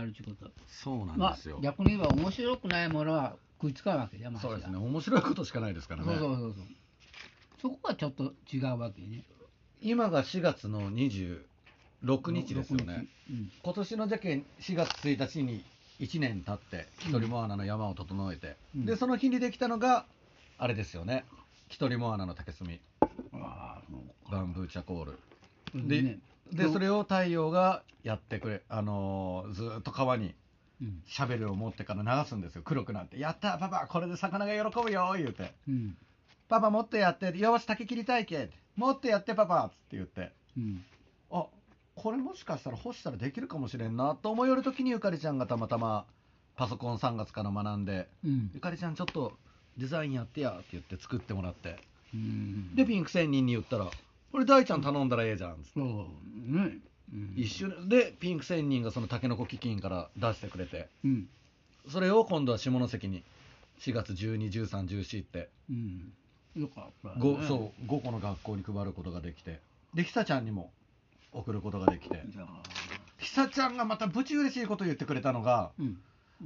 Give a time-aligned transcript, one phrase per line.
[0.00, 0.50] やるってこと。
[0.66, 4.76] そうなんまあですよ、逆に言えば面白くないものは食いつかうわけじゃんそうですね。
[4.76, 6.08] 面白いことしかないですからね。
[6.08, 6.64] そうそうそうそう。
[7.60, 9.22] そこがちょっと違うわけね。
[9.82, 11.42] 今が4月の26
[12.32, 13.06] 日ですよね。
[13.28, 13.52] うん。
[13.62, 15.64] 今年のじゃけん4月1日に
[16.00, 18.86] 1年経って一人モアナの山を整えて、うん。
[18.86, 20.06] でその日にできたのが
[20.58, 21.24] あれですよね。
[21.68, 22.66] 一人モアナの竹炭。
[24.30, 25.12] バンブーチャコール。
[25.12, 25.18] うん
[25.74, 26.18] でね。
[26.52, 30.34] でそれを太陽がやってくれあのーずーっと川に
[30.80, 31.02] うん。
[31.06, 32.62] シャベルを持ってから流すんですよ。
[32.64, 35.52] 黒くなって「やったーパパこれで魚が喜ぶよ」言うて。
[35.68, 35.96] うん
[36.48, 37.36] 「パパもっとやって。
[37.38, 40.32] よし竹切り体系もっとやってパパ」っつって言って。
[40.56, 40.84] うん。
[41.30, 41.46] あ
[41.94, 44.16] これもしかしたら干したらできるかもしれんな。
[44.16, 46.06] と思いよる時にゆかりちゃんがたまたま
[46.56, 49.38] パソコン3月から学んでうん「ゆかりちゃんちょっと
[49.76, 51.78] デザインやってや」って言って作ってもらって。
[52.14, 52.74] うん。
[52.74, 53.90] でピンク仙人に言ったら
[54.32, 55.80] 「これ大ちゃん頼んだらええじゃん」つって。
[55.80, 56.78] そうね。
[57.12, 57.34] うん。
[57.36, 60.88] 一瞬でピンク仙人がそのタケノコ基金から出してくれて。
[61.04, 61.28] うん。
[61.88, 63.22] それを今度は下関に。
[63.80, 65.48] 4月121314って。
[65.70, 66.12] うん。
[66.54, 67.14] よかったね。
[67.18, 69.60] 5, そう5個の学校に配ることができて。
[69.94, 70.70] で久ちゃんにも
[71.32, 72.22] 送ることができて。
[72.28, 72.62] じゃあ
[73.18, 75.98] 久ちゃんがまたぶち嬉しいこと言ってくれたのがうん。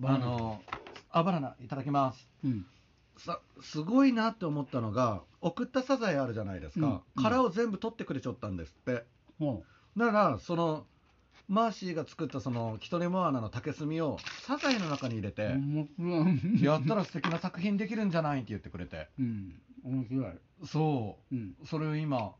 [0.03, 0.63] あの
[1.11, 2.29] あバナナいただきます。
[2.45, 2.67] うん。
[3.17, 9.05] さすごいなって思ったのが送ったサザエあるじゃないですか、うん殻を全部取ってくれちゃったんですって。
[9.39, 9.63] ほ
[9.97, 10.87] だからその
[11.49, 15.55] マーシーが作ったそのキトレモアナの竹炭をサザエの中に入れうて、
[16.65, 19.09] やったら素敵な作品できるんじゃないって言ってくれて。
[19.19, 19.61] うん。
[19.85, 20.33] 面白い。
[20.67, 21.35] そう。
[21.35, 21.55] ん。
[21.63, 22.33] うそれを今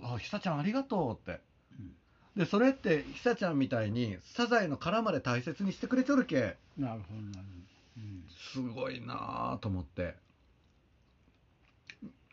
[0.00, 1.40] あ久ちゃんありがとうって。
[1.80, 1.94] うん。
[2.36, 6.56] でそれって久ちゃんみたいにサザエの殻まで大切にしてくれちょるけ。
[6.78, 7.52] なるほどなるほ
[7.96, 7.96] ど。
[7.96, 8.24] うん。
[8.52, 10.14] すごいなぁと思って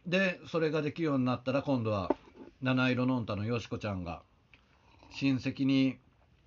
[0.06, 2.10] でそれができるようになったら今度は
[2.62, 4.22] 七色のんたのよしこちゃんが
[5.12, 5.98] 親戚に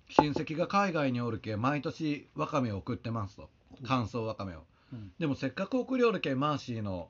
[0.09, 3.49] 親戚が海外におるけ毎年わかめを送ってますと。
[3.85, 4.63] 乾燥わかめを。
[4.91, 5.11] うん。
[5.17, 7.09] でもせっかく送りおるけマーシーの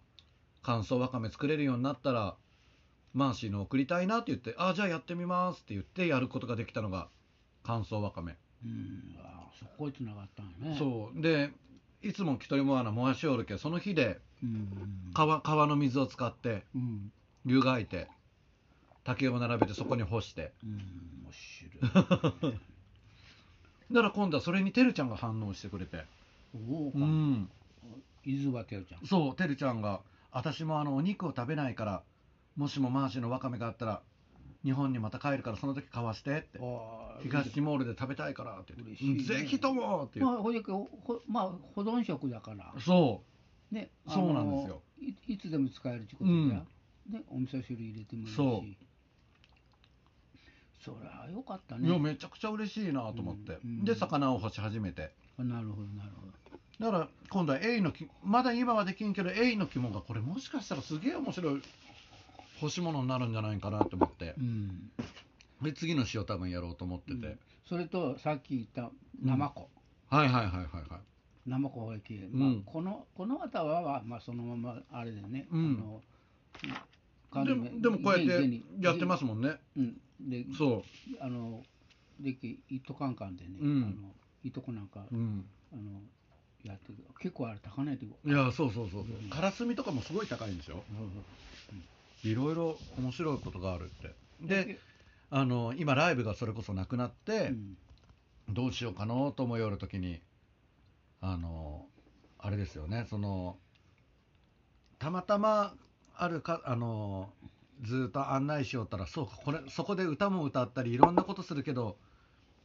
[0.61, 2.35] 乾燥わかめ作れるようになったら
[3.13, 7.09] マーシーの送りたいなって言ってあじゃあやってみますって言ってやることができたのが
[7.63, 8.35] 乾燥わかめ
[8.65, 11.51] うんあそこに繋がったんやねそうで
[12.03, 14.67] いつも一人もあな燃やしおるけその日でうん。
[15.13, 17.11] 川川の水を使ってうん。
[17.45, 18.07] 湯がいて
[19.03, 20.51] 竹を並べてそこに干して。
[20.63, 20.71] うん。
[20.71, 20.81] 面
[21.31, 22.53] 白い
[23.91, 26.05] だから今度はそれにてるちゃんが反応してくれて。
[26.51, 26.59] そ
[26.93, 27.49] うん。
[28.25, 29.05] 伊豆はてるちゃん。
[29.05, 32.03] そうてるちゃんが私もあのお肉を食べないから
[32.55, 34.01] もしもマーシーのわかめがあったら
[34.63, 36.59] 日本にまた帰るからその時買わしてって。
[36.59, 39.23] ああ東ティモールで食べたいからって言って、嬉しいね。
[39.41, 40.89] ぜひともって言まあって、ほいでほ
[41.27, 42.73] まあ保存食だから。
[42.79, 43.23] そ
[43.71, 44.81] ねそうなんですよ。
[44.99, 46.49] いいつでも使えるってことじゃ、うん。
[46.49, 48.35] ねお味噌汁入れてもいいし。
[48.35, 48.83] そう。
[50.83, 51.89] そりゃよかったう、ね。
[51.89, 55.11] いやめちゃくちゃ嬉しいなと思って、うんで魚を干し始めて。
[55.37, 56.33] あなるほどなるほど。
[56.79, 61.61] だから今度はエイのきまだ今はできんけどエイの肝がこれもしかしたらすげえ面白い
[62.63, 64.35] 干し物になるんじゃないかなと思って。
[64.37, 64.89] うん。
[65.61, 67.39] で次の塩多分やろうと思ってて、うん。
[67.67, 68.89] それとさっき言った
[69.21, 69.69] ナマコ、
[70.09, 71.49] はいはいはいはいはい。
[71.49, 76.01] ナマコがきれい、まあうんこのこの方は、まあ、そのままあれでね、うん。
[77.31, 79.57] あのでもでもこうやってやってますすもんね。
[79.75, 79.97] うん。
[80.21, 80.83] でそ
[81.19, 81.63] あの
[82.21, 83.83] できいとかんかんでね、うん。
[83.83, 84.09] あの
[84.45, 85.45] いとこなんか、ううん。
[85.73, 85.81] あの
[86.63, 87.03] やってる。
[87.19, 89.01] 結構あれ高値でいやそうそうそうそう。
[89.01, 89.29] うん。
[89.29, 90.81] カラスミとかもすごい高いんですよ
[92.23, 94.15] いろいろ面白いことがあるって。
[94.41, 94.79] で
[95.29, 97.77] あの今ライブがそれこそなくなって、うん。
[98.49, 100.19] どうしようかなと思いよる時に
[101.21, 101.85] あの
[102.37, 103.55] あれですよねその
[104.99, 105.73] たまたま
[106.13, 107.29] あるかあの
[107.83, 111.95] ずーっと案内しよったらそうかこれそこで歌も歌ったりいろんなことするけど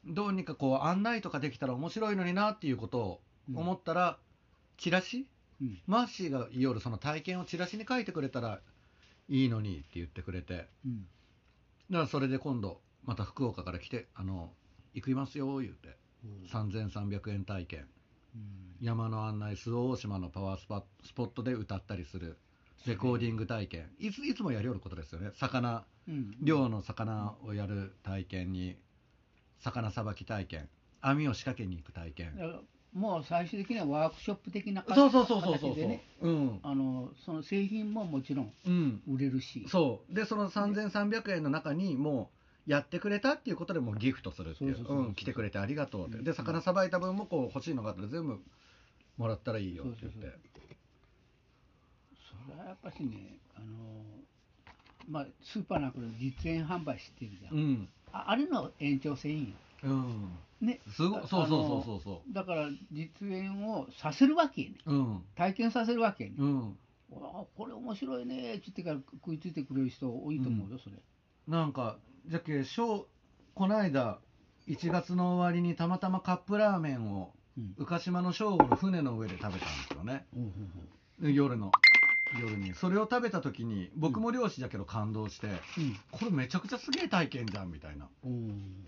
[0.05, 3.21] どうにかこう案内とかできたら面白いのになっていうことを
[3.55, 4.19] 思ったら、
[4.79, 5.27] チラシ？
[5.61, 5.79] うん。
[5.87, 8.61] マーシーが言いよるその体験をチラシに書いてくれたら
[9.29, 10.69] いいのにって言ってくれて。
[10.85, 11.07] うん。
[11.91, 14.53] だからそれで今度また福岡から来てあの
[14.95, 15.97] 行きますよ言うて。
[16.53, 17.87] 3300円体験。
[18.35, 18.43] うん。
[18.81, 22.39] 山の案内周防大島のパワースパスポットで歌ったりする。
[22.87, 23.91] レコーディング体験。
[23.99, 25.31] いついつもやりよることですよね。
[25.35, 25.85] 魚。
[26.09, 26.37] うん。
[26.43, 28.77] 漁の魚をやる体験に。
[29.59, 30.69] 魚さばき体験。
[31.01, 32.33] 網を仕掛けに行く体験
[32.95, 36.29] もう最終的にはワークショップ的なそうそうそうそうそうねう。
[36.29, 36.61] ん。
[36.63, 39.03] あのその製品ももちろんうん。
[39.09, 39.67] 売れるし。
[39.69, 40.15] そう。
[40.15, 42.31] でその3300円の中にも
[42.67, 45.15] うやってくれたっていうことでもうギフトするっていう。
[45.15, 46.19] 来てくれてありがとうって。
[46.19, 48.41] うんで魚さばいた分もこう欲しいのがあったら全部
[49.17, 50.39] もらったらいいよって言って。
[52.49, 53.67] それはやっぱしねあの
[55.09, 57.89] まあスーパーなんかで実演販売してるじゃん、うん。
[58.13, 59.47] ああれの延長線よ
[59.85, 60.39] うん。
[60.61, 60.81] ね。
[60.89, 62.01] すごあそうそうそうそう。
[62.03, 64.77] そだから実演をさせるわけやね。
[64.87, 65.23] ううん。
[65.37, 66.79] 体験させるわけやね、うん。
[67.13, 68.55] あこれ面白いね。
[68.55, 70.97] って言ってから食いついてくれる人多いと思うよ、それ。
[71.47, 73.07] なんかじゃけしょう
[73.55, 74.19] この間
[74.67, 77.75] 1月の終わりにたまたまカップラーメンをうん。
[77.77, 80.27] 宇鹿島の正午の船の上で食べたんですよね。
[80.35, 80.53] ほうほう
[81.21, 81.73] ほで夜の
[82.41, 82.75] 夜に。
[82.75, 85.51] それを食べた時に僕も漁師だけど感動して、う
[86.11, 88.09] これめちゃくちゃすげえ体験じゃんみたいな。
[88.25, 88.87] うん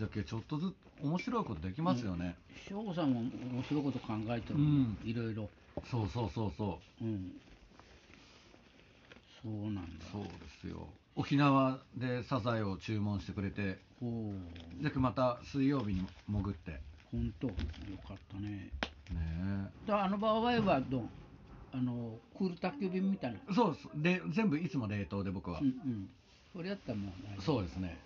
[0.00, 0.74] ほじゃけちょっとずつ
[1.04, 2.36] 面白いことできますよね、
[2.66, 5.48] う省吾さんも面白いこと考えてる、うんいろいろ
[5.88, 7.04] そうそうそうそう。
[7.04, 7.32] うん。
[9.42, 9.82] そうなんだ。
[10.12, 10.30] そうで
[10.60, 10.86] すよ。
[11.14, 13.78] 沖縄でサザエを注文してくれて。
[14.00, 14.82] ほう。
[14.82, 16.72] じゃけまた水曜日に潜って。
[16.72, 16.80] ね
[17.12, 17.46] 本当。
[17.46, 17.54] よ
[18.06, 18.68] かったね。
[19.12, 19.64] え。
[19.86, 21.02] だからあの場合はどう？
[21.72, 23.54] あのクール宅急便みたいな。
[23.54, 23.88] そうです。
[23.94, 26.10] で全部いつも冷凍で僕は、うんうん。
[26.52, 27.42] それやったらもう大丈夫。
[27.42, 27.98] そうですね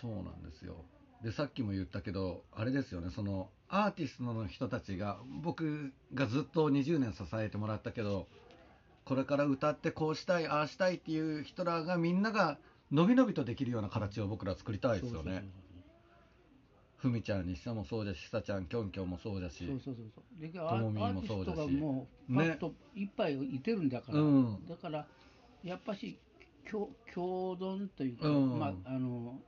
[0.00, 0.76] そうなんですよ。
[1.22, 3.10] でさっきも言ったけどあれですよね。
[3.10, 8.26] そのアーティストの人たちが僕がずっと20年支えてもらったけど
[9.04, 12.58] これから歌ってこうしたいああしたいっていう人らがみんなが
[12.90, 15.46] のびのびとできるような形を僕ら作りたいですよね。
[16.96, 18.04] ふみちゃんにしてもそう。
[18.04, 20.40] だしひさちゃんきょんきょんもそうだしそうそうそうそう。
[20.40, 21.56] でアともみもそうだし。
[21.56, 22.48] がもうね。
[22.48, 24.66] パッといっぱいいてるんだから、うん。
[24.68, 25.06] だから
[25.62, 26.18] やっぱし
[26.70, 28.58] 共共存というか、うん。
[28.58, 29.38] まああの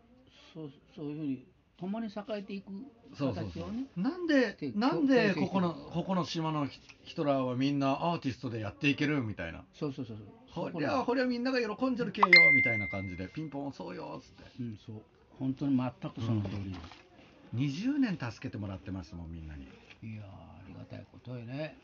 [0.53, 1.45] そうそういうふうに
[1.79, 2.71] 共に栄えていく
[3.17, 4.01] そうそうそう。
[4.01, 6.69] なんででなんで共ここのここの島の
[7.05, 9.65] 人らはみんなアーティストでやっていけるみたいな。
[9.75, 10.71] そうそうそうそう。
[10.71, 14.45] ほりゃほりゃみんなが喜んじゃるけよみたいな感じでピンポンそうよっつって。
[14.61, 15.03] うんそう。
[15.39, 16.77] 本当に全くその通り、
[17.55, 19.65] 20年助けてもらってましたもんみんなに。
[19.65, 21.77] いやーありがたいことよね。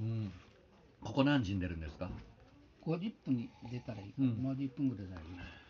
[0.00, 0.32] うん。
[1.02, 2.10] ここ何時に出るんですか
[2.84, 4.42] ？50分に出たらいい、うん。
[4.42, 5.63] まあ10分ぐらいだよね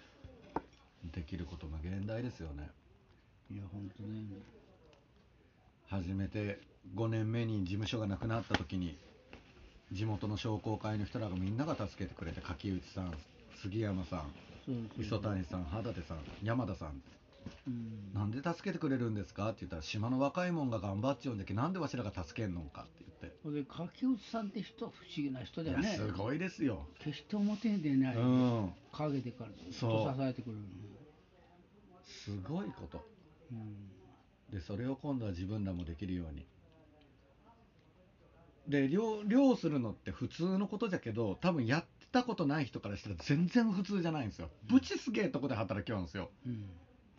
[1.13, 2.71] できることが現代ですよね。
[3.51, 4.25] いや本当ね
[5.87, 6.61] 初めて
[6.95, 8.97] 5年目に事務所がなくなった時に
[9.93, 13.15] 地元の商工会の人らがみんなが助けてくれて柿内さん
[13.61, 14.33] 杉山さん
[14.99, 17.03] 磯谷さん肌手さん山田さん。
[17.67, 18.15] うん。
[18.15, 19.51] なんで助けてくれるんですか？
[19.51, 23.37] って言ったら島の若いもんが頑張っちゃうんだけどなんでわしらが助けんのんかって言って。
[23.43, 25.89] それで柿内さんって人不思議な人だよね。
[25.97, 26.87] すごいですよ。
[26.99, 28.73] 決して表に出ない、うん。
[28.93, 30.65] 陰でからずっと支えてくれるの
[32.25, 33.05] すごいこと。
[33.53, 33.91] うん。
[34.51, 36.47] でそれを今度は自分らもできるように。
[38.67, 44.49] で漁漁するのって普通のことじゃけど多分やったことない人からしたら全然普通じゃないんですよ。
[44.71, 46.31] ぶちすげえとこで働きようんですよ。
[46.47, 46.67] うん。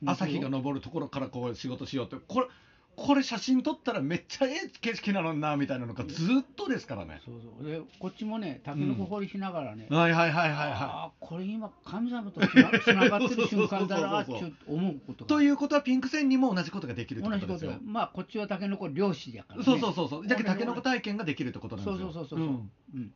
[0.07, 2.16] 朝日が昇るところからこう仕事しようって。
[2.28, 2.48] これ
[2.95, 12.63] これ写真撮ったらめっちゃええ景色なのになみたいなのがずっとですからね、そうそうでこっちもねタケノコ掘りしながらね、はいはいはいはいはああこれ今神様とつな
[13.09, 14.31] がってる瞬間だなって
[14.68, 17.81] 思うことということはピンク線にも同じことができるって同じことことですよ。
[17.83, 20.27] まあこっちはタケノコ漁師やから、ね、そうそうそうそう。
[20.27, 22.12] だけどタケノコ俺体験ができるってことなんですよ。
[22.12, 23.13] そうそうそうそう、んうん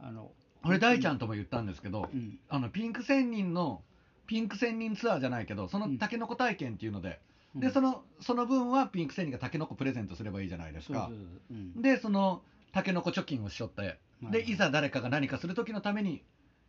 [0.00, 0.30] あの
[0.64, 3.82] 俺大ちゃんとも言ったんですけど、うんあのピンク仙人の
[4.26, 7.14] ピンク仙人ツアーじゃないけど、そのうんタケノコ体験っていうので、うん
[7.56, 11.08] でそのその分はピンク仙人がタケノコプレゼントすればいいじゃないですか。
[11.08, 11.26] そうそう。
[11.48, 11.78] そうう。
[11.78, 12.42] んでその
[12.72, 16.22] タケノコ貯金をしょって、ではいいざ誰かが何かする時のために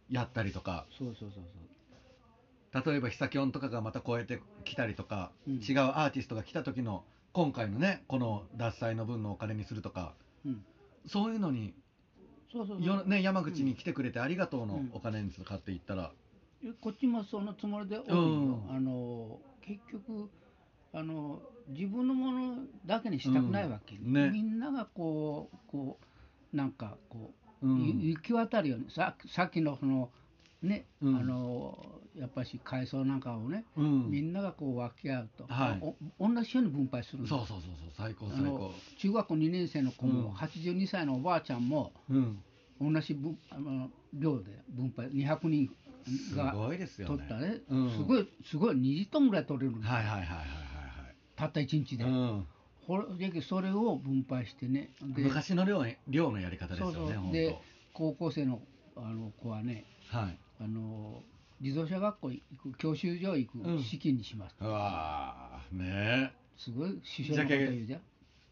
[0.10, 1.44] やったりとか、そうそうそう
[2.72, 5.54] 例えばヒサキョンとかがまたこうやって来たりとか、うん。
[5.56, 7.04] 違うアーティストが来た時の
[7.34, 10.14] 今回のねこの獺祭の分のお金にするとか。
[10.44, 10.64] そう、うん、
[11.08, 11.74] そういうのに
[12.52, 12.88] そうそうそう。
[12.88, 14.90] よ、ね、山口に来てくれてありがとうのうん。
[14.94, 16.12] お金に使っていったら、
[16.82, 20.30] こっちもそのつもりで多いんあの結局
[20.94, 24.14] あの自分のものだけにしたくないわけ、うん。
[24.14, 24.30] ね。
[24.32, 25.98] みんながこうこ
[26.54, 27.32] うなんかこ
[27.62, 28.00] う、うん。
[28.00, 28.90] ゆ行き渡るように。
[28.90, 30.10] ささっきのその
[30.64, 31.16] ね、うん。
[31.16, 34.10] あのやっぱし海藻なんかをね、うん。
[34.10, 35.80] みんながこう分け合うと、はい。
[35.82, 35.96] お
[36.28, 38.72] 同じように分配するそうそうそうそう最高最高。
[38.98, 40.34] 中学校2年生の子も、うん。
[40.34, 42.42] 82歳のおばあちゃんもうん。
[42.82, 45.70] 同じ分あの量で分配200人
[46.06, 47.18] すがごいですよね。
[47.18, 47.92] 取ったね、うん。
[47.92, 50.69] すごいすごい20トンぐらい取れるはいはいはいはい
[51.40, 52.46] たった1日で、うん、
[53.42, 54.90] それを分配してね。
[55.02, 57.32] で昔の寮寮のやり方ですよねそうそう。
[57.32, 57.58] で
[57.94, 58.60] 高校生の
[58.98, 60.38] あの子はねはい。
[60.62, 61.24] あの
[61.62, 63.78] 自動車学校行く教習所行うん。
[63.78, 68.02] く資金にします、うわーねすごい首相のこと言うじゃん、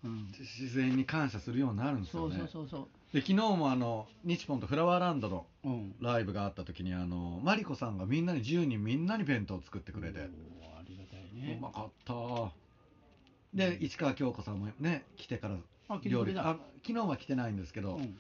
[0.06, 0.32] うん。
[0.34, 2.88] え、自然に感謝するようになるんですそうよねそうそう。
[2.88, 10.24] そで昨日もあの日ポンとフラワーランドのう、うん、ライブがあった時にあのマリコさんがみんなに10人みんなに弁当を作ってくれて、あ
[10.88, 11.58] りがたいね。
[11.60, 12.14] うまかった
[13.54, 15.58] で市川京子さんもね来てから
[16.04, 18.18] 料理あ昨日は来てないんですけど、うん。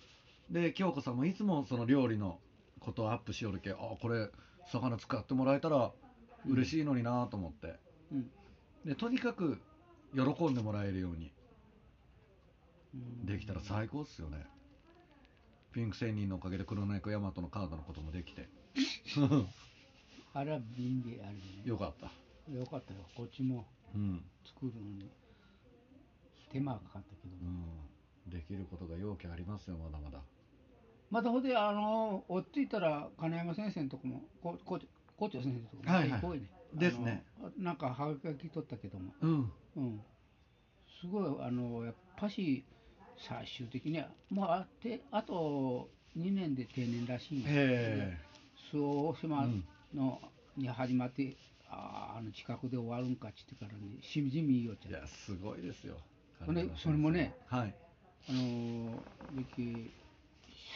[0.50, 2.39] で京子さんもいつもその料理の
[2.79, 4.29] ことをアップしよるけあこれ
[4.72, 5.91] 魚使ってもらえたら
[6.48, 7.75] 嬉しいのになと思って。
[8.12, 8.29] うん。
[8.86, 9.60] でとにかく
[10.13, 11.31] 喜んでもらえるように。
[12.93, 13.25] うん。
[13.25, 14.46] できたら最高っすよね。
[15.74, 18.48] ピンク仙人のおかげで黒猫ヤマトのカードのこともできて。
[20.34, 21.63] あれは便利あれでね。
[21.65, 22.12] よかった。
[22.51, 23.01] よかったよ。
[23.15, 23.57] こっちも。
[23.57, 23.63] うん、
[24.46, 25.10] 作るのに
[26.51, 30.20] 手間がかかったけど、うん、できることが容器ありますよまだまだ。
[31.10, 34.79] またほんであの追っついたら金山先生のとこもここ
[35.17, 36.22] 校長先生のとこもはいはい。
[36.22, 36.48] 多いね。
[36.74, 37.24] ですね。
[37.58, 39.13] なんかはがき取ったけども。
[39.22, 39.51] うん。
[39.77, 40.01] うん。
[41.01, 42.65] すごいあのやっぱし
[43.17, 48.17] 最終的にはもうあってあと2年で定年らしいんやへ
[48.72, 49.63] 周防大島うん。
[49.96, 50.20] の、
[50.58, 51.36] に始まって
[51.69, 55.95] あーあの近くで終わるんかっちってからねしみじみいいよっちゃえいやすごいですよ。
[56.45, 57.75] ほそれもねはい。
[58.29, 59.00] あのー
[59.31, 59.91] べき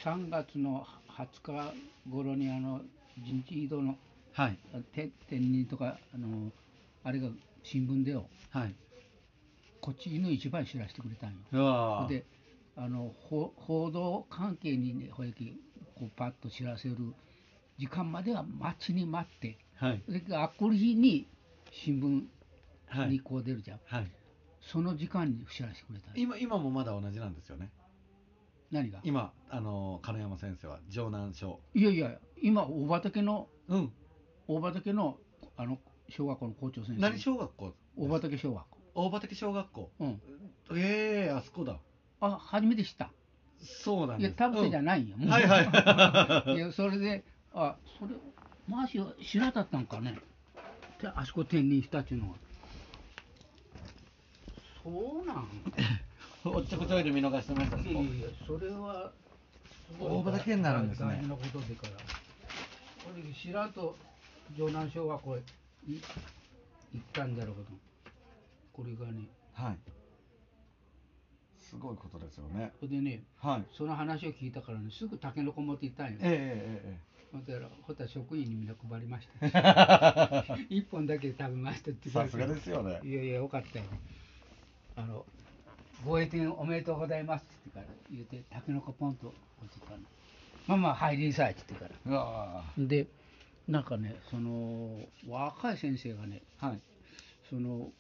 [0.04, 1.74] 3月の20日
[2.10, 2.82] 頃にあの
[3.18, 3.96] 人事異動の
[4.34, 4.58] はい。
[4.74, 6.52] あて天人とかあのー
[7.04, 7.30] あれが
[7.64, 8.26] 新聞でよ。
[8.50, 8.76] はい。
[9.80, 11.38] こっちの一番知らせてくれたんよ。
[12.08, 12.26] で
[12.76, 15.60] あの報報道関係にねほやき
[15.96, 16.96] こうパッと知らせる
[17.78, 20.04] 時間までは待ちに待ってはい。
[20.06, 21.28] それからあっこる日に
[21.72, 22.28] 新聞に
[22.88, 24.12] はいこう出るじゃん、はい。
[24.62, 27.72] その時間に知らせてくれた今今もまだ同じなんですよね。
[28.72, 29.00] 何が？
[29.04, 32.12] 今あの金山先生は城南小いやいや
[32.42, 33.92] 今大畑のうん。
[34.48, 35.18] 大畑の
[35.58, 37.02] あの小学校の校長先生。
[37.02, 38.78] 何小学校大畑小学校。
[38.94, 39.92] 大畑小学校。
[40.00, 40.22] うん。
[40.76, 41.80] ええあそこだ。
[42.20, 43.06] あ初めて知った。
[43.06, 43.14] いや
[43.84, 44.36] そうなんです。
[44.36, 46.54] 田臥じゃないんよ、もうはいはい。
[46.56, 47.24] いやそれで
[47.54, 48.14] あそれ
[48.72, 50.18] マーシー知らだったんかね。
[51.02, 52.36] であそこ転任したっていうのは。
[54.82, 55.48] そうなん？
[56.46, 59.12] おっちょこちょいで見逃してましたいやいやいやそれは
[59.92, 60.12] すごい。
[60.12, 61.08] 大畑になるんですね。
[61.10, 61.94] 大事なことでから。
[61.94, 62.00] こ
[63.16, 63.98] れ白と
[64.56, 66.02] 城南小学校へい
[66.94, 67.68] 行ったんだろうけど。
[68.74, 69.28] これがね。
[69.54, 69.78] はい。
[71.60, 72.72] すごいことですよね。
[72.80, 73.66] それでねはい。
[73.76, 76.20] その話を聞いたからねすぐタケノコ持って行ったんよ。
[76.22, 79.46] えええほんだらほったら職員にみんな配りました。
[79.48, 83.00] え え一本だけ食べましたってえさすがですよね。
[83.04, 83.86] いやいやよかったよ。
[84.96, 85.26] あの
[86.06, 87.80] ご栄転おめでとうございますって
[88.12, 89.34] 言ってから言ってタケノコポンと
[89.64, 89.98] 落ちたの。
[90.68, 92.64] まあまあ入りなさいって言ってから。
[92.78, 93.08] で
[93.68, 96.82] なんかねその若い先生がねーはい。
[97.50, 97.92] その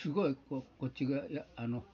[0.00, 1.84] すごいここっちがやあの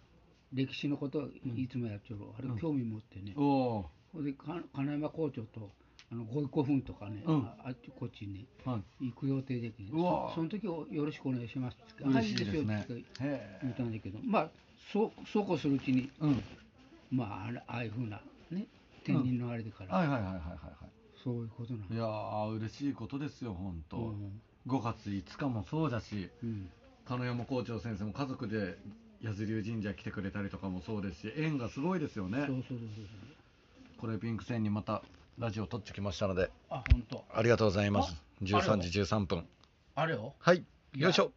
[0.53, 2.59] 歴史のことをいつもやっちゃう、あれうん。
[2.59, 5.71] 興味持ってね、おおほんでか金山校長と
[6.11, 7.37] あのご古墳とかね、うん。
[7.45, 9.11] ああっちこっちにねはい。
[9.11, 10.29] 行く予定できて、うわ。
[10.31, 12.75] そその時をよろしくお願いしますって嬉しいですね。
[12.75, 14.51] はいいいですよってへ言ったんだけどまあ
[14.93, 16.43] そうそうこうするうちにうん。
[17.11, 18.67] まああれああいうふうなね
[19.05, 20.43] 天人のあれでから、はいはいはいはいはい
[21.23, 24.41] そういうことなのはいいやー嬉しいことですよ本当、うん。
[24.67, 26.71] 5月5日もそうだしうん。
[27.07, 28.79] 金山校長先生も家族で
[29.25, 32.39] 八頭龍神社来てくれたりとかもそうですし縁がすごいですよね。
[32.39, 32.79] そうそうそうそう。
[33.99, 35.03] これピンク線にまた
[35.39, 37.25] ラジオ撮ってきましたのであ本当。
[37.33, 38.13] ありがとうございます。
[38.13, 39.47] ああれ13時13分。
[39.95, 40.35] あれよ。
[40.39, 40.65] はい
[40.97, 41.31] よいしょ